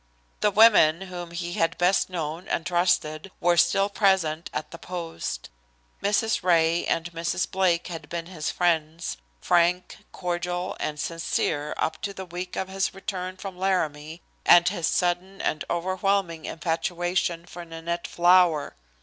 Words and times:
The 0.39 0.49
women 0.49 1.01
whom 1.01 1.29
he 1.29 1.53
had 1.53 1.77
best 1.77 2.09
known 2.09 2.47
and 2.47 2.65
trusted 2.65 3.29
were 3.39 3.55
still 3.55 3.87
present 3.87 4.49
at 4.51 4.71
the 4.71 4.79
post. 4.79 5.51
Mrs. 6.01 6.41
Ray 6.41 6.87
and 6.87 7.13
Mrs. 7.13 7.45
Blake 7.51 7.85
had 7.85 8.09
been 8.09 8.25
his 8.25 8.49
friends, 8.49 9.17
frank, 9.41 9.97
cordial 10.11 10.75
and 10.79 10.99
sincere 10.99 11.75
up 11.77 12.01
to 12.01 12.13
the 12.15 12.25
week 12.25 12.55
of 12.55 12.67
his 12.67 12.95
return 12.95 13.37
from 13.37 13.59
Laramie 13.59 14.23
and 14.43 14.67
his 14.69 14.87
sudden 14.87 15.39
and 15.39 15.63
overwhelming 15.69 16.45
infatuation 16.45 17.45
for 17.45 17.63
Nanette 17.63 18.07
Flower. 18.07 18.73